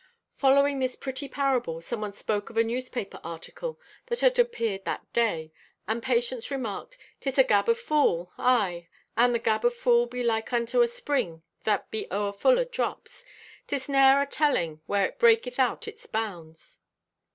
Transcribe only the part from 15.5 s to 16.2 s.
out its